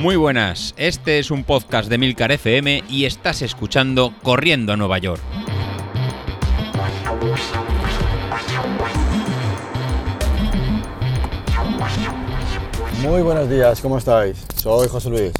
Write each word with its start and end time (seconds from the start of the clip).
Muy 0.00 0.16
buenas, 0.16 0.72
este 0.78 1.18
es 1.18 1.30
un 1.30 1.44
podcast 1.44 1.90
de 1.90 1.98
Milcar 1.98 2.32
FM 2.32 2.84
y 2.88 3.04
estás 3.04 3.42
escuchando 3.42 4.14
Corriendo 4.22 4.72
a 4.72 4.76
Nueva 4.78 4.96
York. 4.96 5.20
Muy 13.02 13.20
buenos 13.20 13.50
días, 13.50 13.82
¿cómo 13.82 13.98
estáis? 13.98 14.46
Soy 14.56 14.88
José 14.88 15.10
Luis. 15.10 15.32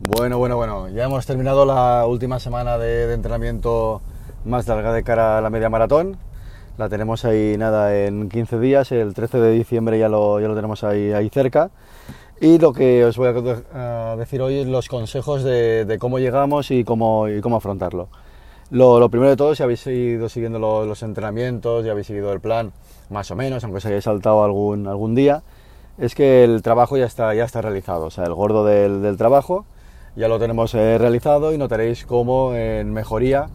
Bueno, 0.00 0.38
bueno, 0.38 0.56
bueno, 0.56 0.88
ya 0.88 1.04
hemos 1.04 1.26
terminado 1.26 1.66
la 1.66 2.06
última 2.06 2.40
semana 2.40 2.78
de, 2.78 3.06
de 3.06 3.12
entrenamiento 3.12 4.00
más 4.46 4.66
larga 4.68 4.94
de 4.94 5.04
cara 5.04 5.36
a 5.36 5.42
la 5.42 5.50
media 5.50 5.68
maratón. 5.68 6.16
La 6.78 6.88
tenemos 6.88 7.26
ahí 7.26 7.56
nada 7.58 7.94
en 7.94 8.30
15 8.30 8.58
días, 8.58 8.90
el 8.90 9.12
13 9.12 9.38
de 9.38 9.52
diciembre 9.52 9.98
ya 9.98 10.08
lo, 10.08 10.40
ya 10.40 10.48
lo 10.48 10.54
tenemos 10.54 10.82
ahí, 10.82 11.12
ahí 11.12 11.28
cerca. 11.28 11.70
Y 12.42 12.58
lo 12.58 12.72
que 12.72 13.04
os 13.04 13.16
voy 13.18 13.28
a 13.28 14.16
decir 14.16 14.42
hoy 14.42 14.58
es 14.58 14.66
los 14.66 14.88
consejos 14.88 15.44
de, 15.44 15.84
de 15.84 15.98
cómo 16.00 16.18
llegamos 16.18 16.72
y 16.72 16.82
cómo, 16.82 17.28
y 17.28 17.40
cómo 17.40 17.58
afrontarlo. 17.58 18.08
Lo, 18.72 18.98
lo, 18.98 19.08
primero 19.10 19.30
de 19.30 19.36
todo, 19.36 19.54
si 19.54 19.62
habéis 19.62 19.86
ido 19.86 20.28
siguiendo 20.28 20.58
los, 20.58 20.88
los 20.88 21.04
entrenamientos, 21.04 21.84
ya 21.84 21.92
habéis 21.92 22.08
seguido 22.08 22.32
el 22.32 22.40
plan, 22.40 22.72
más 23.10 23.30
o 23.30 23.36
menos, 23.36 23.62
aunque 23.62 23.76
os 23.78 23.86
hayáis 23.86 24.02
saltado 24.02 24.42
algún, 24.42 24.88
algún 24.88 25.14
día, 25.14 25.44
es 25.98 26.16
que 26.16 26.42
el 26.42 26.62
trabajo 26.62 26.96
ya 26.96 27.04
está, 27.04 27.32
ya 27.32 27.44
está 27.44 27.62
realizado. 27.62 28.06
O 28.06 28.10
sea, 28.10 28.24
el 28.24 28.34
gordo 28.34 28.64
del, 28.64 29.02
del 29.02 29.16
trabajo 29.16 29.64
ya 30.16 30.26
lo 30.26 30.40
tenemos 30.40 30.74
eh, 30.74 30.98
realizado 30.98 31.52
y 31.52 31.58
notaréis 31.58 32.04
cómo 32.06 32.56
en 32.56 32.92
mejoría, 32.92 33.50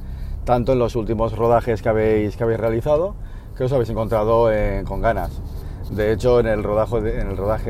tanto 0.45 0.71
en 0.71 0.79
los 0.79 0.95
últimos 0.95 1.35
rodajes 1.35 1.81
que 1.81 1.89
habéis, 1.89 2.37
que 2.37 2.43
habéis 2.45 2.61
realizado, 2.61 3.15
que 3.57 3.65
os 3.65 3.73
habéis 3.73 3.89
encontrado 3.89 4.49
eh, 4.49 4.85
con 4.87 5.01
ganas. 5.01 5.41
De 5.91 6.11
hecho, 6.11 6.39
en 6.39 6.47
el, 6.47 6.63
rodaje 6.63 7.01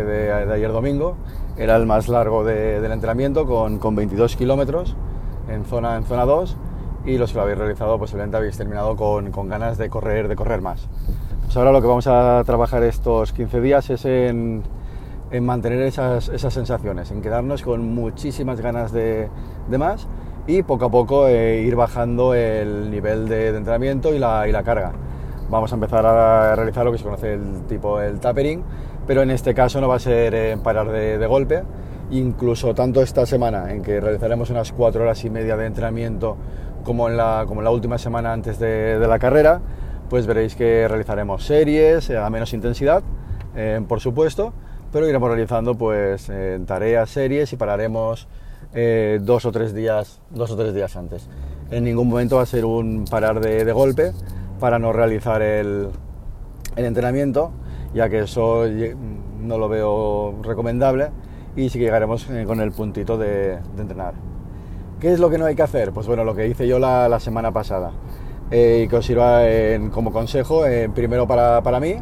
de, 0.04 0.32
ayer 0.32 0.72
domingo 0.72 1.18
era 1.56 1.76
el 1.76 1.86
más 1.86 2.08
largo 2.08 2.44
de, 2.44 2.82
del 2.82 2.92
entrenamiento 2.92 3.46
con, 3.46 3.78
con 3.78 3.96
22 3.96 4.36
kilómetros 4.36 4.96
en 5.50 5.66
zona, 5.66 5.98
en 5.98 6.04
zona 6.04 6.26
2 6.26 6.58
y 7.06 7.18
los 7.18 7.32
que 7.32 7.38
lo 7.38 7.44
habéis 7.44 7.58
realizado 7.58 7.98
pues 7.98 8.12
evidentemente 8.12 8.38
habéis 8.38 8.58
terminado 8.58 8.96
con, 8.96 9.50
ganas 9.50 9.78
de 9.78 9.90
correr, 9.90 10.28
de 10.28 10.36
correr 10.36 10.62
más. 10.62 10.88
Pues 11.46 11.56
ahora 11.58 11.72
lo 11.72 11.82
que 11.82 11.88
vamos 11.88 12.08
a 12.08 12.44
trabajar 12.46 12.84
estos 12.84 13.32
15 13.34 13.62
días 13.62 13.90
es 13.90 14.04
en, 14.06 14.64
en 15.32 15.46
mantener 15.46 15.82
esas, 15.82 16.26
sensaciones, 16.26 17.12
en 17.12 17.22
quedarnos 17.22 17.62
con 17.62 17.94
muchísimas 17.94 18.60
ganas 18.60 18.92
de, 18.92 19.30
más 19.78 20.08
y 20.48 20.64
poco 20.64 20.86
a 20.86 20.92
poco 20.92 21.28
eh, 21.28 21.62
ir 21.62 21.76
bajando 21.76 22.34
el 22.34 22.90
nivel 22.90 23.30
de, 23.30 23.50
entrenamiento 23.50 24.14
y 24.14 24.20
la 24.20 24.64
carga 24.66 24.94
vamos 25.50 25.72
a 25.72 25.76
empezar 25.76 26.06
a 26.06 26.56
realizar 26.56 26.86
lo 26.86 26.92
que 26.92 26.98
se 26.98 27.04
conoce 27.04 27.34
el 27.34 27.64
tipo 27.68 28.02
el 28.02 28.20
tapering, 28.20 28.64
pero 29.06 29.22
en 29.22 29.32
este 29.32 29.54
caso 29.54 29.80
no 29.82 29.88
va 29.88 29.96
a 29.96 30.00
ser 30.00 30.34
en 30.34 30.62
parar 30.62 30.92
de, 30.92 31.18
de, 31.18 31.28
golpe, 31.28 31.64
incluso 32.12 32.74
tanto 32.74 33.02
esta 33.02 33.26
semana 33.26 33.72
en 33.72 33.82
que 33.82 34.00
realizaremos 34.00 34.50
unas 34.50 34.72
cuatro 34.72 35.04
horas 35.04 35.24
y 35.24 35.30
media 35.30 35.56
de 35.58 35.66
entrenamiento 35.66 36.38
como 36.84 37.10
en 37.10 37.18
la, 37.18 37.46
como 37.48 37.62
en 37.62 37.66
la 37.66 37.72
última 37.72 37.98
semana 37.98 38.34
antes 38.34 38.60
de, 38.60 39.00
de 39.00 39.08
la 39.08 39.20
carrera, 39.20 39.62
pues 40.10 40.26
veréis 40.26 40.56
que 40.56 40.88
realizaremos 40.88 41.44
series 41.44 42.10
a 42.10 42.30
menos 42.30 42.54
intensidad, 42.54 43.04
eh, 43.56 43.82
por 43.88 44.00
supuesto, 44.00 44.54
pero 44.92 45.08
iremos 45.08 45.30
realizando 45.30 45.76
pues 45.76 46.30
eh, 46.30 46.60
tareas, 46.66 47.10
series 47.10 47.52
y 47.52 47.58
pararemos 47.58 48.28
eh, 48.74 49.20
dos 49.22 49.46
o 49.46 49.52
tres 49.52 49.74
días, 49.74 50.22
dos 50.30 50.52
o 50.52 50.58
tres 50.58 50.74
días 50.74 50.96
antes. 50.96 51.28
En 51.72 51.84
ningún 51.84 52.08
momento 52.08 52.38
va 52.38 52.44
a 52.44 52.46
ser 52.46 52.66
un 52.66 53.06
parar 53.10 53.40
de, 53.40 53.66
de 53.66 53.72
golpe, 53.74 54.14
para 54.60 54.80
no 54.80 54.94
realizar 54.94 55.42
el, 55.42 55.90
el, 56.76 56.86
entrenamiento, 56.86 57.52
ya 57.94 58.10
que 58.10 58.20
eso 58.20 58.64
no 59.42 59.58
lo 59.58 59.70
veo 59.70 60.36
recomendable 60.44 61.10
y 61.56 61.70
sí 61.70 61.80
que 61.80 61.86
llegaremos 61.86 62.30
eh, 62.30 62.46
con 62.46 62.62
el 62.62 62.72
puntito 62.72 63.18
de, 63.18 63.60
de 63.76 63.82
entrenar. 63.82 64.14
¿Qué 65.00 65.12
es 65.12 65.20
lo 65.20 65.30
que 65.30 65.38
no 65.38 65.46
hay 65.46 65.56
que 65.56 65.64
hacer? 65.64 65.92
Pues 65.92 66.08
bueno, 66.08 66.24
lo 66.24 66.36
que 66.36 66.48
hice 66.48 66.68
yo 66.68 66.80
la, 66.80 67.08
la 67.10 67.20
semana 67.20 67.52
pasada 67.52 67.92
eh, 68.52 68.84
y 68.86 68.88
que 68.88 68.96
os 68.96 69.06
sirva 69.06 69.48
en, 69.48 69.90
como 69.90 70.12
consejo, 70.12 70.66
eh, 70.66 70.90
primero 70.94 71.28
para, 71.28 71.62
para, 71.62 71.80
mí 71.80 71.96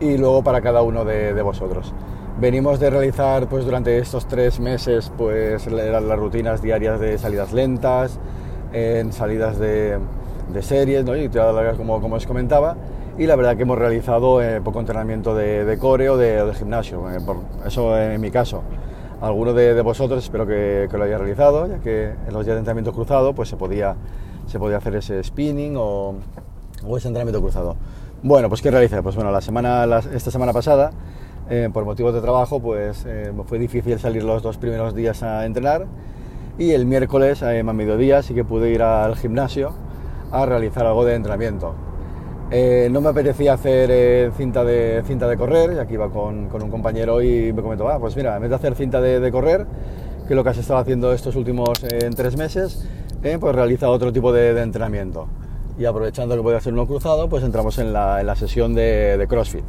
y 0.00 0.16
luego 0.16 0.42
para 0.42 0.60
cada 0.60 0.82
uno 0.82 1.04
de, 1.04 1.34
de, 1.34 1.42
vosotros. 1.42 1.92
Venimos 2.40 2.80
de 2.80 2.90
realizar 2.90 3.48
pues 3.48 3.64
durante 3.64 3.98
estos 3.98 4.26
tres 4.26 4.58
meses 4.58 5.12
pues 5.16 5.70
las, 5.70 6.02
las 6.02 6.18
rutinas 6.18 6.62
diarias 6.62 6.98
de 6.98 7.18
salidas 7.18 7.52
lentas, 7.52 8.18
en 8.72 9.12
salidas 9.12 9.58
de, 9.58 9.98
de 10.52 10.62
series 10.62 11.04
¿no? 11.04 11.16
y 11.16 11.28
como, 11.76 12.00
como 12.00 12.16
os 12.16 12.26
comentaba 12.26 12.76
y 13.18 13.26
la 13.26 13.36
verdad 13.36 13.56
que 13.56 13.62
hemos 13.62 13.78
realizado 13.78 14.42
eh, 14.42 14.60
poco 14.60 14.80
entrenamiento 14.80 15.34
de, 15.34 15.64
de 15.64 15.78
core 15.78 16.10
o 16.10 16.16
de, 16.16 16.44
de 16.44 16.54
gimnasio, 16.54 17.08
eh, 17.10 17.20
por 17.24 17.36
eso 17.66 17.96
en 17.98 18.20
mi 18.20 18.30
caso. 18.30 18.62
Alguno 19.20 19.54
de, 19.54 19.74
de 19.74 19.82
vosotros 19.82 20.22
espero 20.22 20.46
que, 20.46 20.88
que, 20.90 20.98
lo 20.98 21.04
haya 21.04 21.16
realizado, 21.16 21.66
ya 21.66 21.78
que 21.78 22.06
en 22.26 22.34
los 22.34 22.44
días 22.44 22.56
de 22.56 22.58
entrenamiento 22.58 22.92
cruzado 22.92 23.32
pues 23.32 23.48
se 23.48 23.56
podía, 23.56 23.94
se 24.46 24.58
podía 24.58 24.78
hacer 24.78 24.96
ese 24.96 25.22
spinning 25.22 25.76
o, 25.76 26.16
o 26.86 26.96
ese 26.96 27.08
entrenamiento 27.08 27.40
cruzado. 27.40 27.76
Bueno, 28.22 28.48
pues 28.48 28.60
¿qué 28.60 28.70
realicé? 28.70 29.02
Pues 29.02 29.14
bueno, 29.14 29.30
la 29.30 29.40
semana, 29.40 29.86
la, 29.86 29.98
esta 29.98 30.30
semana 30.30 30.52
pasada, 30.52 30.90
eh, 31.48 31.70
por 31.72 31.84
motivos 31.84 32.14
de 32.14 32.20
trabajo, 32.20 32.60
pues 32.60 33.04
eh, 33.06 33.32
fue 33.46 33.58
difícil 33.58 33.98
salir 33.98 34.24
los 34.24 34.42
dos 34.42 34.58
primeros 34.58 34.94
días 34.94 35.22
a 35.22 35.46
entrenar 35.46 35.86
y 36.58 36.72
el 36.72 36.84
miércoles 36.86 37.42
a 37.42 37.50
mediodía 37.62 38.22
sí 38.22 38.34
que 38.34 38.44
pude 38.44 38.70
ir 38.70 38.82
al 38.82 39.16
gimnasio 39.16 39.72
a 40.34 40.46
realizar 40.46 40.84
algo 40.84 41.04
de 41.04 41.14
entrenamiento. 41.14 41.74
Eh, 42.50 42.88
no 42.90 43.00
me 43.00 43.08
apetecía 43.08 43.54
hacer 43.54 43.88
eh, 43.92 44.30
cinta, 44.36 44.64
de, 44.64 45.02
cinta 45.06 45.28
de 45.28 45.36
correr, 45.36 45.72
y 45.72 45.78
aquí 45.78 45.94
iba 45.94 46.10
con, 46.10 46.48
con, 46.48 46.62
un 46.62 46.70
compañero 46.70 47.22
y 47.22 47.52
me 47.52 47.62
comentó, 47.62 47.88
ah, 47.88 47.98
pues 47.98 48.16
mira, 48.16 48.34
en 48.34 48.42
vez 48.42 48.50
de 48.50 48.56
hacer 48.56 48.74
cinta 48.74 49.00
de, 49.00 49.32
correr, 49.32 49.66
que 50.26 50.34
es 50.34 50.36
lo 50.36 50.44
que 50.44 50.50
has 50.50 50.58
estado 50.58 50.80
haciendo 50.80 51.12
estos 51.12 51.36
últimos 51.36 51.82
eh, 51.84 52.10
tres 52.14 52.36
meses, 52.36 52.86
eh, 53.22 53.38
pues 53.40 53.54
realiza 53.54 53.88
otro 53.88 54.12
tipo 54.12 54.32
de, 54.32 54.60
entrenamiento. 54.60 55.28
Y 55.78 55.84
aprovechando 55.86 56.36
que 56.36 56.42
puede 56.42 56.56
hacer 56.56 56.72
uno 56.72 56.86
cruzado, 56.86 57.28
pues 57.28 57.42
entramos 57.42 57.78
en 57.78 57.92
la, 57.92 58.20
en 58.20 58.26
la 58.26 58.36
sesión 58.36 58.74
de, 58.74 59.16
de, 59.16 59.26
CrossFit. 59.26 59.64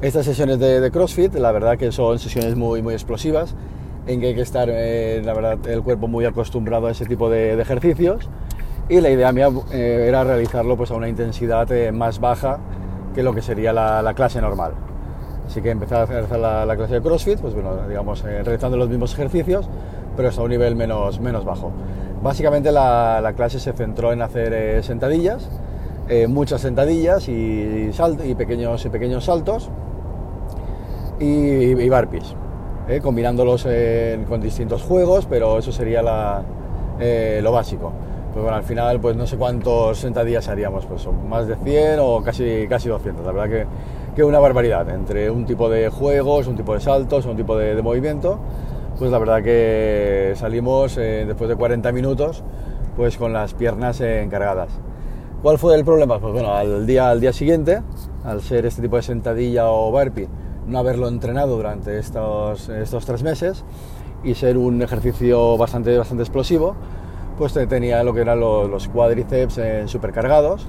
Estas 0.00 0.24
sesiones 0.24 0.58
de, 0.58 0.90
CrossFit, 0.90 1.34
la 1.34 1.52
verdad 1.52 1.76
que 1.76 1.90
son 1.90 2.18
sesiones 2.18 2.54
muy, 2.54 2.80
muy 2.82 2.94
explosivas, 2.94 3.54
en 4.06 4.20
que 4.20 4.28
hay 4.28 4.34
que 4.34 4.40
estar, 4.40 4.68
la 4.68 5.34
verdad, 5.34 5.58
el 5.68 5.82
cuerpo 5.82 6.08
muy 6.08 6.24
acostumbrado 6.24 6.86
a 6.86 6.92
ese 6.92 7.04
tipo 7.04 7.28
de 7.28 7.60
ejercicios 7.60 8.30
y 8.90 9.00
la 9.00 9.08
idea 9.08 9.30
mía 9.30 9.48
eh, 9.72 10.06
era 10.08 10.24
realizarlo 10.24 10.76
pues, 10.76 10.90
a 10.90 10.94
una 10.94 11.08
intensidad 11.08 11.70
eh, 11.70 11.92
más 11.92 12.18
baja 12.18 12.58
que 13.14 13.22
lo 13.22 13.32
que 13.32 13.40
sería 13.40 13.72
la, 13.72 14.02
la, 14.02 14.14
clase 14.14 14.40
normal. 14.40 14.72
Así 15.46 15.62
que 15.62 15.70
empecé 15.70 15.94
a 15.94 16.06
realizar 16.06 16.38
la, 16.38 16.66
la 16.66 16.76
clase 16.76 16.94
de 16.94 17.00
CrossFit, 17.00 17.38
pues 17.38 17.54
bueno, 17.54 17.86
digamos, 17.88 18.24
eh, 18.24 18.42
realizando 18.42 18.76
los 18.76 18.88
mismos 18.88 19.14
ejercicios, 19.14 19.68
pero 20.16 20.28
hasta 20.28 20.42
un 20.42 20.50
nivel 20.50 20.74
menos, 20.74 21.20
menos 21.20 21.44
bajo. 21.44 21.70
Básicamente 22.20 22.72
la, 22.72 23.20
la 23.22 23.32
clase 23.32 23.60
se 23.60 23.72
centró 23.72 24.12
en 24.12 24.22
hacer 24.22 24.52
eh, 24.52 24.82
sentadillas, 24.82 25.48
eh, 26.08 26.26
muchas 26.26 26.60
sentadillas 26.60 27.28
y, 27.28 27.92
salt 27.92 28.24
y, 28.24 28.34
pequeños, 28.34 28.84
y 28.84 28.88
pequeños 28.90 29.24
saltos 29.24 29.70
y, 31.20 31.24
y 31.24 31.90
eh, 32.88 33.00
combinándolos 33.00 33.68
con 34.28 34.40
distintos 34.40 34.82
juegos, 34.82 35.26
pero 35.26 35.58
eso 35.58 35.70
sería 35.70 36.02
lo 36.02 37.52
básico 37.52 37.92
pues 38.32 38.42
bueno, 38.42 38.56
al 38.56 38.62
final 38.62 39.00
pues 39.00 39.16
no 39.16 39.26
sé 39.26 39.36
cuántos 39.36 39.98
sentadillas 39.98 40.48
haríamos, 40.48 40.86
pues 40.86 41.06
más 41.28 41.46
de 41.46 41.56
100 41.56 41.98
o 42.00 42.22
casi, 42.22 42.66
casi 42.68 42.88
200, 42.88 43.24
la 43.24 43.32
verdad 43.32 43.48
que, 43.48 43.66
que 44.14 44.24
una 44.24 44.38
barbaridad, 44.38 44.88
entre 44.90 45.30
un 45.30 45.46
tipo 45.46 45.68
de 45.68 45.88
juegos, 45.88 46.46
un 46.46 46.56
tipo 46.56 46.74
de 46.74 46.80
saltos, 46.80 47.26
un 47.26 47.36
tipo 47.36 47.56
de, 47.56 47.74
de 47.74 47.82
movimiento, 47.82 48.38
pues 48.98 49.10
la 49.10 49.18
verdad 49.18 49.42
que 49.42 50.34
salimos 50.36 50.96
eh, 50.98 51.24
después 51.26 51.48
de 51.48 51.56
40 51.56 51.90
minutos 51.92 52.44
pues 52.96 53.16
con 53.16 53.32
las 53.32 53.54
piernas 53.54 54.00
eh, 54.00 54.22
encargadas. 54.22 54.68
¿Cuál 55.42 55.58
fue 55.58 55.74
el 55.74 55.86
problema? 55.86 56.18
Pues 56.18 56.34
bueno, 56.34 56.52
al 56.52 56.86
día, 56.86 57.08
al 57.08 57.18
día 57.18 57.32
siguiente, 57.32 57.80
al 58.24 58.42
ser 58.42 58.66
este 58.66 58.82
tipo 58.82 58.96
de 58.96 59.02
sentadilla 59.02 59.70
o 59.70 59.90
burpee, 59.90 60.28
no 60.66 60.78
haberlo 60.78 61.08
entrenado 61.08 61.56
durante 61.56 61.98
estos, 61.98 62.68
estos 62.68 63.06
tres 63.06 63.22
meses 63.22 63.64
y 64.22 64.34
ser 64.34 64.58
un 64.58 64.82
ejercicio 64.82 65.56
bastante, 65.56 65.96
bastante 65.96 66.22
explosivo, 66.24 66.76
pues 67.40 67.54
tenía 67.54 68.02
lo 68.02 68.12
que 68.12 68.20
eran 68.20 68.38
los, 68.38 68.68
los 68.68 68.88
cuádriceps 68.88 69.56
eh, 69.56 69.88
supercargados 69.88 70.66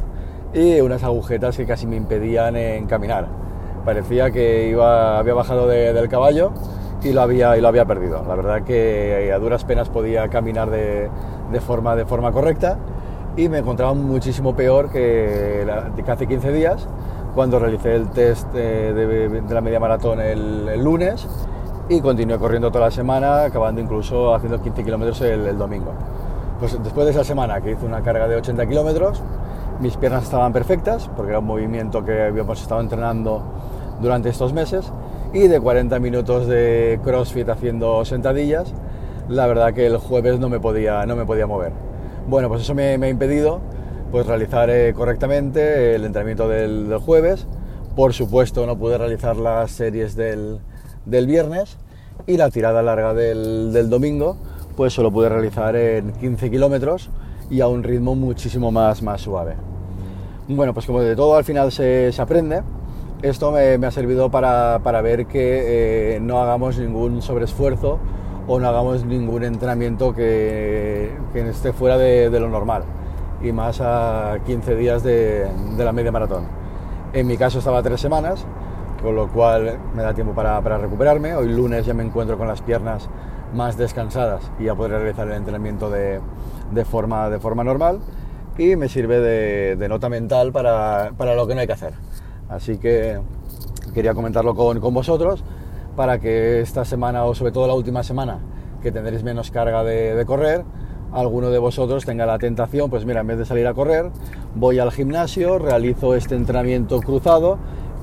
y 0.53 0.79
unas 0.79 1.03
agujetas 1.03 1.57
que 1.57 1.65
casi 1.65 1.85
me 1.85 1.97
impedían 1.97 2.55
en 2.55 2.87
caminar. 2.87 3.27
Parecía 3.83 4.31
que 4.31 4.69
iba, 4.69 5.19
había 5.19 5.33
bajado 5.33 5.67
de, 5.67 5.91
del 5.91 6.07
caballo 6.07 6.53
y 7.03 7.11
lo, 7.11 7.23
había, 7.23 7.57
y 7.57 7.61
lo 7.61 7.67
había 7.67 7.83
perdido. 7.83 8.23
La 8.25 8.35
verdad 8.35 8.63
que 8.63 9.33
a 9.35 9.37
duras 9.37 9.65
penas 9.65 9.89
podía 9.89 10.29
caminar 10.29 10.69
de, 10.69 11.09
de, 11.51 11.59
forma, 11.59 11.97
de 11.97 12.05
forma 12.05 12.31
correcta 12.31 12.77
y 13.35 13.49
me 13.49 13.57
encontraba 13.57 13.93
muchísimo 13.93 14.55
peor 14.55 14.89
que, 14.89 15.65
la, 15.67 15.93
que 15.93 16.09
hace 16.09 16.25
15 16.25 16.53
días 16.53 16.87
cuando 17.35 17.59
realicé 17.59 17.95
el 17.95 18.07
test 18.11 18.49
de, 18.53 18.93
de 18.93 19.53
la 19.53 19.59
media 19.59 19.81
maratón 19.81 20.21
el, 20.21 20.69
el, 20.69 20.81
lunes 20.81 21.27
y 21.89 21.99
continué 21.99 22.37
corriendo 22.37 22.71
toda 22.71 22.85
la 22.85 22.91
semana, 22.91 23.43
acabando 23.43 23.81
incluso 23.81 24.33
haciendo 24.33 24.61
15 24.61 24.85
kilómetros 24.85 25.19
el, 25.19 25.47
el 25.47 25.57
domingo. 25.57 25.91
Pues 26.61 26.77
después 26.83 27.05
de 27.05 27.11
esa 27.11 27.23
semana 27.23 27.59
que 27.59 27.71
hice 27.71 27.83
una 27.87 28.03
carga 28.03 28.27
de 28.27 28.35
80 28.35 28.67
kilómetros, 28.67 29.19
mis 29.79 29.97
piernas 29.97 30.25
estaban 30.25 30.53
perfectas, 30.53 31.09
porque 31.15 31.31
era 31.31 31.39
un 31.39 31.47
movimiento 31.47 32.05
que 32.05 32.21
habíamos 32.21 32.61
estado 32.61 32.81
entrenando 32.81 33.41
durante 33.99 34.29
estos 34.29 34.53
meses, 34.53 34.93
y 35.33 35.47
de 35.47 35.59
40 35.59 35.97
minutos 35.97 36.45
de 36.45 36.99
CrossFit 37.03 37.49
haciendo 37.49 38.05
sentadillas, 38.05 38.75
la 39.27 39.47
verdad 39.47 39.73
que 39.73 39.87
el 39.87 39.97
jueves 39.97 40.39
no 40.39 40.49
me 40.49 40.59
podía, 40.59 41.03
no 41.07 41.15
me 41.15 41.25
podía 41.25 41.47
mover. 41.47 41.71
Bueno, 42.27 42.47
pues 42.47 42.61
eso 42.61 42.75
me, 42.75 42.93
ha 42.93 43.09
impedido 43.09 43.59
pues, 44.11 44.27
realizar 44.27 44.69
eh, 44.69 44.93
correctamente 44.93 45.95
el 45.95 46.05
entrenamiento 46.05 46.47
del, 46.47 46.95
jueves. 46.99 47.47
Por 47.95 48.13
supuesto 48.13 48.67
no 48.67 48.77
pude 48.77 48.99
realizar 48.99 49.35
las 49.35 49.71
series 49.71 50.15
del, 50.15 50.59
viernes 51.07 51.79
y 52.27 52.37
la 52.37 52.51
tirada 52.51 52.83
larga 52.83 53.15
del, 53.15 53.89
domingo 53.89 54.37
pues 54.75 54.93
solo 54.93 55.11
pude 55.11 55.29
realizar 55.29 55.75
en 55.75 56.13
15 56.13 56.49
kilómetros 56.49 57.09
y 57.49 57.61
a 57.61 57.67
un 57.67 57.83
ritmo 57.83 58.15
muchísimo 58.15 58.71
más, 58.71 59.01
más 59.01 59.21
suave. 59.21 59.55
Bueno, 60.47 60.73
pues 60.73 60.85
como 60.85 61.01
de 61.01 61.15
todo 61.15 61.35
al 61.35 61.43
final 61.43 61.71
se, 61.71 62.13
aprende, 62.17 62.63
esto 63.21 63.51
me, 63.51 63.85
ha 63.85 63.91
servido 63.91 64.31
para, 64.31 64.79
ver 65.01 65.27
que 65.27 66.15
eh, 66.15 66.19
no 66.19 66.41
hagamos 66.41 66.77
ningún 66.77 67.21
sobreesfuerzo 67.21 67.99
o 68.47 68.59
no 68.59 68.67
hagamos 68.67 69.05
ningún 69.05 69.43
entrenamiento 69.43 70.13
que, 70.13 71.11
esté 71.33 71.73
fuera 71.73 71.97
de, 71.97 72.29
lo 72.39 72.49
normal 72.49 72.83
y 73.41 73.51
más 73.51 73.79
a 73.81 74.39
15 74.45 74.75
días 74.75 75.03
de, 75.03 75.47
la 75.77 75.91
media 75.91 76.11
maratón. 76.11 76.45
En 77.13 77.27
mi 77.27 77.37
caso 77.37 77.59
estaba 77.59 77.83
tres 77.83 78.01
semanas, 78.01 78.45
con 79.01 79.15
lo 79.15 79.27
cual 79.27 79.77
me 79.95 80.03
da 80.03 80.13
tiempo 80.13 80.33
para, 80.33 80.59
recuperarme. 80.77 81.35
Hoy 81.35 81.49
lunes 81.49 81.85
ya 81.85 81.93
me 81.93 82.03
encuentro 82.03 82.37
con 82.37 82.47
las 82.47 82.61
piernas 82.61 83.09
más 83.53 83.77
descansadas 83.77 84.51
y 84.59 84.65
ya 84.65 84.75
podré 84.75 84.97
realizar 84.97 85.27
el 85.27 85.33
entrenamiento 85.33 85.89
de, 85.89 86.21
forma, 86.85 87.29
de 87.29 87.39
forma 87.39 87.63
normal 87.63 87.99
y 88.57 88.75
me 88.75 88.89
sirve 88.89 89.19
de, 89.19 89.89
nota 89.89 90.09
mental 90.09 90.51
para, 90.51 91.11
lo 91.11 91.47
que 91.47 91.55
no 91.55 91.61
hay 91.61 91.67
que 91.67 91.73
hacer. 91.73 91.93
Así 92.49 92.77
que 92.77 93.19
quería 93.93 94.13
comentarlo 94.13 94.55
con, 94.55 94.79
con 94.79 94.93
vosotros 94.93 95.43
para 95.95 96.19
que 96.19 96.61
esta 96.61 96.85
semana 96.85 97.25
o 97.25 97.35
sobre 97.35 97.51
todo 97.51 97.67
la 97.67 97.73
última 97.73 98.03
semana 98.03 98.39
que 98.81 98.91
tendréis 98.91 99.23
menos 99.23 99.51
carga 99.51 99.83
de, 99.83 100.23
correr, 100.25 100.63
alguno 101.11 101.49
de 101.49 101.59
vosotros 101.59 102.05
tenga 102.05 102.25
la 102.25 102.39
tentación, 102.39 102.89
pues 102.89 103.05
mira, 103.05 103.21
en 103.21 103.27
vez 103.27 103.37
de 103.37 103.45
salir 103.45 103.67
a 103.67 103.73
correr, 103.73 104.09
voy 104.55 104.79
al 104.79 104.91
gimnasio, 104.91 105.59
realizo 105.59 106.15
este 106.15 106.35
entrenamiento 106.35 106.99
cruzado 106.99 107.59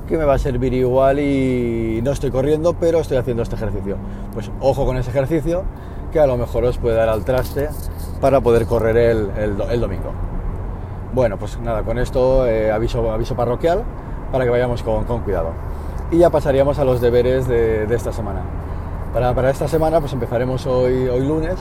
que 0.09 0.19
me 0.19 0.25
va 0.25 0.35
a 0.35 0.39
servir 0.39 0.75
igual 0.75 1.21
y 1.21 2.01
no 2.03 2.13
estoy 2.13 2.31
corriendo, 2.31 2.75
pero 2.75 2.99
estoy 3.01 3.19
haciendo 3.19 3.43
este 3.43 3.55
ejercicio. 3.55 3.97
Pues 4.35 4.51
ojo 4.61 4.85
con 4.85 4.97
ese 4.97 5.11
ejercicio 5.11 5.65
que 6.13 6.21
a 6.21 6.27
lo 6.27 6.37
mejor 6.37 6.65
os 6.65 6.79
puede 6.79 6.97
dar 6.97 7.09
al 7.09 7.25
traste 7.25 7.69
para 8.21 8.41
poder 8.41 8.67
correr 8.67 8.97
el, 8.97 9.81
domingo. 9.81 10.13
Bueno, 11.13 11.39
pues 11.39 11.59
nada, 11.61 11.83
con 11.83 11.99
esto 11.99 12.47
eh, 12.47 12.73
aviso, 12.73 13.11
aviso 13.13 13.37
parroquial 13.37 13.85
para 14.33 14.45
que 14.45 14.51
vayamos 14.51 14.83
con 14.83 15.21
cuidado 15.21 15.53
y 16.11 16.19
ya 16.19 16.31
pasaríamos 16.31 16.79
a 16.79 16.85
los 16.85 17.01
deberes 17.01 17.47
de, 17.47 17.85
esta 17.95 18.13
semana. 18.13 18.43
Para, 19.13 19.51
esta 19.51 19.69
semana 19.69 20.01
pues 20.01 20.13
empezaremos 20.13 20.67
hoy, 20.67 21.09
hoy 21.09 21.27
lunes 21.27 21.57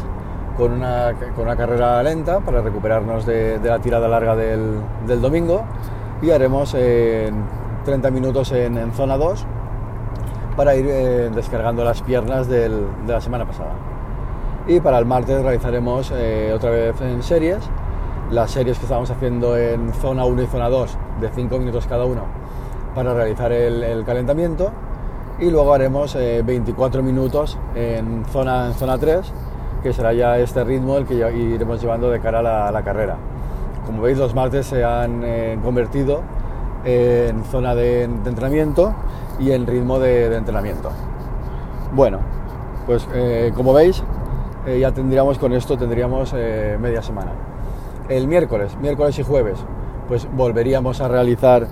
con 0.58 0.72
una, 0.72 1.14
con 1.36 1.46
una 1.46 1.56
carrera 1.56 2.02
lenta 2.04 2.40
para 2.40 2.62
recuperarnos 2.62 3.26
de, 3.26 3.60
la 3.64 3.80
tirada 3.80 4.08
larga 4.08 4.36
del, 4.36 4.82
domingo 5.22 5.64
y 6.22 6.32
haremos 6.32 6.76
30 7.88 8.12
minutos 8.12 8.52
en, 8.52 8.92
zona 8.92 9.18
2 9.18 9.46
para 10.58 10.76
ir 10.76 10.86
eh, 10.90 11.32
descargando 11.34 11.86
las 11.86 12.02
piernas 12.02 12.50
de 12.50 12.70
la 13.08 13.22
semana 13.22 13.46
pasada. 13.46 13.72
Y 14.68 14.82
para 14.82 15.00
el 15.00 15.06
martes 15.06 15.42
realizaremos 15.42 16.12
eh, 16.14 16.52
otra 16.54 16.72
vez 16.72 17.00
en 17.00 17.24
series, 17.24 17.60
las 18.30 18.52
series 18.52 18.78
que 18.78 18.84
estábamos 18.84 19.10
haciendo 19.10 19.56
en 19.56 19.94
zona 19.94 20.26
1 20.26 20.42
y 20.42 20.48
zona 20.48 20.68
2 20.68 20.98
de 21.22 21.30
5 21.30 21.58
minutos 21.60 21.88
cada 21.88 22.04
uno 22.04 22.24
para 22.94 23.14
realizar 23.14 23.54
el, 23.54 24.04
calentamiento 24.04 24.72
y 25.40 25.50
luego 25.50 25.74
haremos 25.74 26.14
24 26.16 27.00
eh, 27.00 27.04
minutos 27.04 27.58
en 27.74 28.26
zona, 28.26 28.68
en 28.68 28.74
zona 28.74 28.98
3, 28.98 29.32
que 29.82 29.94
será 29.94 30.12
ya 30.12 30.38
este 30.40 30.66
ritmo 30.66 30.98
el 30.98 31.06
que 31.06 31.14
iremos 31.14 31.82
llevando 31.82 32.10
de 32.10 32.20
cara 32.20 32.40
a 32.68 32.72
la, 32.72 32.84
carrera. 32.84 33.16
Como 33.86 34.02
veis, 34.02 34.18
los 34.18 34.36
martes 34.36 34.66
se 34.66 34.84
han 34.84 35.24
eh, 35.24 35.58
convertido 35.64 36.24
en 36.86 37.44
zona 37.46 37.76
de, 37.76 38.04
entrenamiento 38.04 38.94
y 39.40 39.52
en 39.52 39.68
ritmo 39.68 40.00
de, 40.00 40.36
entrenamiento. 40.36 40.92
Bueno, 41.94 42.20
pues 42.86 43.08
eh, 43.14 43.52
como 43.56 43.74
veis, 43.74 44.04
ya 44.80 44.92
tendríamos 44.92 45.38
con 45.38 45.54
esto 45.54 45.78
tendríamos 45.78 46.34
media 46.34 47.02
semana. 47.02 47.32
El 48.10 48.28
miércoles, 48.28 48.76
miércoles 48.82 49.18
y 49.20 49.24
jueves, 49.24 49.58
pues 50.08 50.28
volveríamos 50.36 51.00
a 51.02 51.08
realizar 51.08 51.68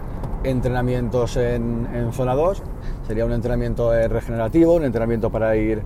entrenamientos 0.45 1.37
en, 1.37 1.87
zona 2.13 2.35
2. 2.35 2.61
Sería 3.07 3.25
un 3.25 3.33
entrenamiento 3.33 3.93
eh, 3.93 4.07
regenerativo, 4.07 4.75
un 4.75 4.83
entrenamiento 4.83 5.29
para 5.29 5.55
ir 5.55 5.81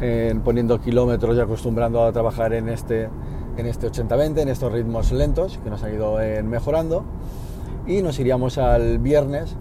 eh, 0.00 0.34
poniendo 0.44 0.80
kilómetros 0.80 1.36
y 1.36 1.40
acostumbrando 1.40 2.04
a 2.04 2.12
trabajar 2.12 2.52
en 2.52 2.68
este, 2.68 3.08
en 3.56 3.66
este 3.66 3.90
80-20, 3.90 4.40
en 4.40 4.48
estos 4.48 4.72
ritmos 4.72 5.12
lentos 5.12 5.58
que 5.62 5.70
nos 5.70 5.82
han 5.82 5.94
ido 5.94 6.20
eh, 6.20 6.42
mejorando. 6.42 7.04
Y 7.86 8.02
nos 8.02 8.18
iríamos 8.18 8.58
al 8.58 8.98
viernes 8.98 9.56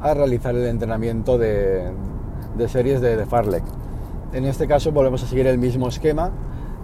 a 0.00 0.14
realizar 0.14 0.54
el 0.54 0.66
entrenamiento 0.66 1.38
de, 1.38 1.90
series 2.68 3.00
de, 3.00 3.16
de 3.16 3.26
Farlek. 3.26 3.64
En 4.32 4.44
este 4.44 4.66
caso 4.66 4.92
volvemos 4.92 5.22
a 5.22 5.26
seguir 5.26 5.46
el 5.46 5.58
mismo 5.58 5.88
esquema 5.88 6.30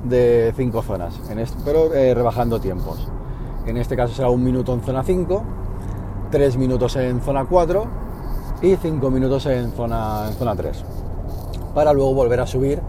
de 0.05 0.53
cinco 0.57 0.83
zonas, 0.83 1.21
pero 1.65 1.89
rebajando 1.91 2.61
tiempos. 2.61 3.09
En 3.67 3.77
este 3.77 3.97
caso 3.97 4.15
será 4.15 4.31
un 4.31 4.43
minuto 4.43 4.73
en 4.73 4.81
zona 4.81 5.03
5, 5.03 5.43
3 6.31 6.57
minutos 6.57 6.97
en 6.97 7.21
zona 7.21 7.45
4 7.45 7.85
y 8.63 8.77
5 8.77 9.11
minutos 9.11 9.47
en 9.47 9.73
zona, 9.73 10.29
en 10.29 10.35
zona 10.35 10.57
3. 10.57 10.85
Para 11.75 11.93
luego 11.93 12.15
volver 12.15 12.41
a 12.41 12.47
subir 12.47 12.81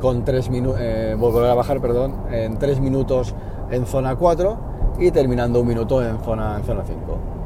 con 0.00 0.24
3 0.24 0.50
minutos, 0.50 0.80
eh, 0.80 1.16
volver 1.18 1.50
a 1.50 1.54
bajar, 1.54 1.80
perdón, 1.80 2.14
en 2.30 2.58
3 2.58 2.80
minutos 2.80 3.34
en 3.70 3.86
zona 3.86 4.16
4 4.16 4.56
y 4.98 5.10
terminando 5.10 5.60
un 5.60 5.68
minuto 5.68 6.02
en 6.02 6.18
zona, 6.20 6.56
en 6.56 6.64
zona 6.64 6.82
5. 6.84 7.41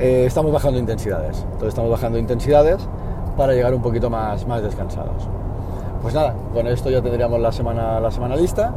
Eh, 0.00 0.26
estamos 0.26 0.52
bajando 0.52 0.78
intensidades, 0.78 1.38
entonces 1.44 1.68
estamos 1.70 1.90
bajando 1.90 2.18
intensidades 2.18 2.88
para 3.36 3.52
llegar 3.52 3.74
un 3.74 3.82
poquito 3.82 4.08
más, 4.08 4.46
más 4.46 4.62
descansados. 4.62 5.28
Pues 6.00 6.14
nada, 6.14 6.34
con 6.54 6.68
esto 6.68 6.88
ya 6.88 7.02
tendríamos 7.02 7.40
la 7.40 7.50
semana, 7.50 7.98
la 7.98 8.10
semana 8.10 8.36
lista. 8.36 8.72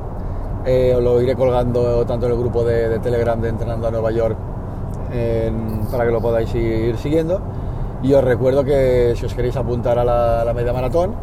Eh, 0.65 0.97
lo 0.99 1.21
iré 1.21 1.35
colgando 1.35 2.05
tanto 2.05 2.25
en 2.25 2.31
el 2.31 2.37
grupo 2.37 2.63
de, 2.63 2.89
de 2.89 2.99
Telegram 2.99 3.39
de 3.39 3.49
Entrenando 3.49 3.87
a 3.87 3.91
Nueva 3.91 4.11
York 4.11 4.37
para 5.91 6.05
que 6.05 6.11
lo 6.11 6.21
podáis 6.21 6.53
ir 6.55 6.97
siguiendo. 6.97 7.41
Y 8.01 8.13
os 8.13 8.23
recuerdo 8.23 8.63
que 8.63 9.13
si 9.15 9.25
os 9.25 9.33
queréis 9.35 9.55
apuntar 9.57 9.99
a 9.99 10.03
la, 10.03 10.51
media 10.55 10.73
maratón, 10.73 11.13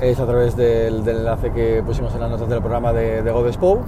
es 0.00 0.20
a 0.20 0.26
través 0.26 0.54
del, 0.54 1.06
enlace 1.06 1.50
que 1.50 1.82
pusimos 1.84 2.14
en 2.14 2.20
las 2.20 2.30
notas 2.30 2.48
del 2.48 2.60
programa 2.60 2.92
de, 2.92 3.22
de 3.22 3.30
Godespo. 3.32 3.80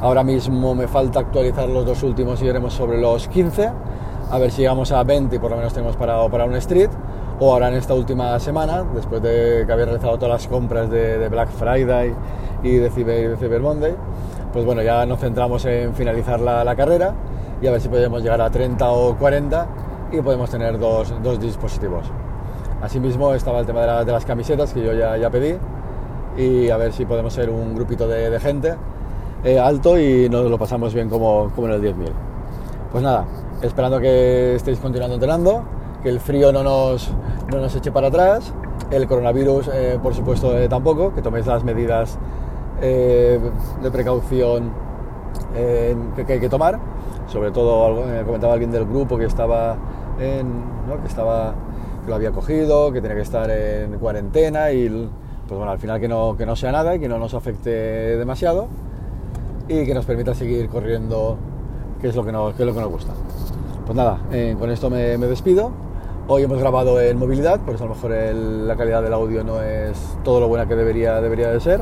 Ahora 0.00 0.22
mismo 0.22 0.74
me 0.74 0.86
falta 0.86 1.20
actualizar 1.20 1.68
los 1.68 1.84
dos 1.84 2.02
últimos 2.04 2.40
y 2.42 2.46
iremos 2.46 2.74
sobre 2.74 3.00
los 3.00 3.26
15. 3.26 3.70
A 4.30 4.38
ver 4.38 4.50
si 4.50 4.62
llegamos 4.62 4.90
a 4.92 5.02
20 5.02 5.36
y 5.36 5.38
por 5.38 5.50
lo 5.50 5.56
menos 5.56 5.72
tenemos 5.72 5.96
parado 5.96 6.28
para 6.30 6.44
un 6.44 6.54
street. 6.56 6.90
O 7.40 7.52
ahora 7.52 7.68
en 7.68 7.74
esta 7.74 7.94
última 7.94 8.38
semana, 8.38 8.84
después 8.94 9.20
de 9.20 9.64
que 9.66 9.72
habéis 9.72 9.88
realizado 9.88 10.16
todas 10.18 10.42
las 10.42 10.48
compras 10.48 10.88
de, 10.88 11.28
Black 11.28 11.50
Friday 11.50 12.14
y 12.62 12.76
de 12.76 12.90
Cyber, 12.90 13.60
Monday, 13.60 13.94
pues 14.52 14.64
bueno, 14.64 14.82
ya 14.82 15.04
nos 15.04 15.18
centramos 15.18 15.64
en 15.64 15.94
finalizar 15.94 16.40
la, 16.40 16.62
la 16.62 16.76
carrera 16.76 17.12
y 17.60 17.66
a 17.66 17.72
ver 17.72 17.80
si 17.80 17.88
podemos 17.88 18.22
llegar 18.22 18.40
a 18.40 18.50
30 18.50 18.88
o 18.88 19.16
40 19.16 19.66
y 20.12 20.20
podemos 20.20 20.48
tener 20.48 20.78
dos, 20.78 21.12
dos 21.22 21.40
dispositivos. 21.40 22.06
Asimismo 22.82 23.34
estaba 23.34 23.60
el 23.60 23.66
tema 23.66 24.04
de, 24.04 24.12
las 24.12 24.24
camisetas 24.24 24.72
que 24.72 24.84
yo 24.84 24.92
ya, 24.92 25.16
ya, 25.16 25.30
pedí 25.30 25.56
y 26.36 26.70
a 26.70 26.76
ver 26.76 26.92
si 26.92 27.04
podemos 27.04 27.32
ser 27.32 27.50
un 27.50 27.74
grupito 27.74 28.06
de, 28.06 28.30
de 28.30 28.40
gente 28.40 28.74
eh, 29.44 29.58
alto 29.58 29.98
y 29.98 30.28
nos 30.28 30.50
lo 30.50 30.58
pasamos 30.58 30.94
bien 30.94 31.08
como, 31.08 31.50
como 31.54 31.68
en 31.68 31.74
el 31.74 31.82
10.000. 31.82 32.10
Pues 32.92 33.02
nada, 33.02 33.24
esperando 33.62 34.00
que 34.00 34.54
estéis 34.56 34.78
continuando 34.78 35.14
entrenando, 35.14 35.62
que 36.02 36.08
el 36.08 36.20
frío 36.20 36.52
no 36.52 36.62
nos, 36.62 37.10
no 37.50 37.58
nos 37.58 37.74
eche 37.74 37.90
para 37.92 38.08
atrás, 38.08 38.52
el 38.90 39.06
coronavirus 39.06 39.70
eh, 39.72 39.98
por 40.02 40.14
supuesto 40.14 40.56
eh, 40.58 40.68
tampoco, 40.68 41.14
que 41.14 41.22
toméis 41.22 41.46
las 41.46 41.64
medidas 41.64 42.18
de 42.80 43.90
precaución 43.90 44.70
que, 45.54 46.24
que 46.26 46.32
hay 46.34 46.40
que 46.40 46.50
tomar. 46.50 46.78
Sobre 47.28 47.50
todo 47.50 48.04
me 48.04 48.22
comentaba 48.24 48.52
alguien 48.52 48.70
del 48.70 48.84
grupo 48.84 49.16
que 49.16 49.24
estaba 49.24 49.76
en, 50.18 50.64
que 51.00 51.08
estaba 51.08 51.54
que 52.04 52.10
lo 52.10 52.16
había 52.16 52.32
cogido, 52.32 52.92
que 52.92 53.00
tenía 53.00 53.16
que 53.16 53.22
estar 53.22 53.50
en 53.50 53.98
cuarentena 53.98 54.70
y 54.72 55.08
pues 55.48 55.58
bueno, 55.58 55.72
al 55.72 55.78
final 55.78 56.00
que 56.00 56.08
no, 56.08 56.36
que 56.36 56.46
no 56.46 56.56
sea 56.56 56.72
nada 56.72 56.94
y 56.94 57.00
que 57.00 57.08
no 57.08 57.18
nos 57.18 57.34
afecte 57.34 57.70
demasiado 57.70 58.68
y 59.68 59.86
que 59.86 59.94
nos 59.94 60.04
permita 60.04 60.34
seguir 60.34 60.68
corriendo, 60.68 61.38
que 62.04 62.10
es 62.10 62.16
lo 62.16 62.22
que 62.22 62.32
nos, 62.32 62.52
que 62.52 62.62
es 62.64 62.66
lo 62.66 62.74
que 62.74 62.80
nos 62.82 62.90
gusta. 62.90 63.14
Pues 63.86 63.96
nada, 63.96 64.18
eh, 64.30 64.54
con 64.58 64.70
esto 64.70 64.90
me, 64.90 65.16
despido. 65.16 65.70
Hoy 66.28 66.42
hemos 66.42 66.58
grabado 66.58 67.00
en 67.00 67.18
movilidad, 67.18 67.60
por 67.60 67.76
eso 67.76 67.84
a 67.84 67.86
lo 67.86 67.94
mejor 67.94 68.10
la 68.10 68.76
calidad 68.76 69.02
del 69.02 69.14
audio 69.14 69.42
no 69.42 69.62
es 69.62 70.18
todo 70.22 70.38
lo 70.38 70.46
buena 70.46 70.68
que 70.68 70.76
debería, 70.76 71.22
debería 71.22 71.48
de 71.48 71.60
ser, 71.60 71.80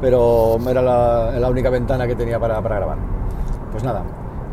pero 0.00 0.58
era 0.68 0.82
la, 0.82 1.38
la 1.38 1.48
única 1.48 1.70
ventana 1.70 2.04
que 2.08 2.16
tenía 2.16 2.40
para, 2.40 2.60
para 2.60 2.74
grabar. 2.74 2.98
Pues 3.70 3.84
nada, 3.84 4.02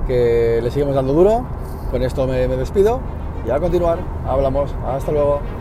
que 0.05 0.59
le 0.61 0.69
seguimos 0.69 0.93
dando 0.93 1.13
duro. 1.13 1.47
Con 1.89 2.03
esto 2.03 2.27
me, 2.27 2.47
me 2.47 2.55
despido 2.55 2.99
y 3.47 3.49
a 3.49 3.59
continuar 3.59 3.97
hablamos. 4.27 4.71
Hasta 4.85 5.11
luego. 5.11 5.60